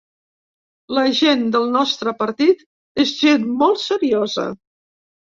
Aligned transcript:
La 0.97 1.01
gent 1.17 1.41
del 1.55 1.67
nostre 1.75 2.13
partit 2.21 2.63
és 3.03 3.11
gent 3.19 3.45
molt 3.61 3.83
seriosa. 3.83 4.47